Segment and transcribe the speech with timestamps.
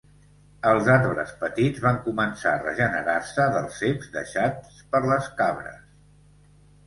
[0.67, 5.79] Els arbres petits van començar a regenerar-se dels ceps deixats per les cabres.